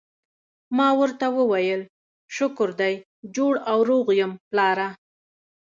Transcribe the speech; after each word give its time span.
ما 0.77 0.89
ورته 0.99 1.25
وویل: 1.37 1.81
شکر 2.35 2.69
دی 2.81 2.93
جوړ 3.35 3.53
او 3.71 3.79
روغ 3.89 4.07
یم، 4.19 4.31
پلاره. 4.49 4.87